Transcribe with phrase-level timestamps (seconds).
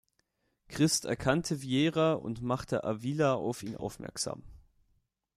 [0.67, 4.41] Christ erkannte Viera und machte Avila auf ihn aufmerksam.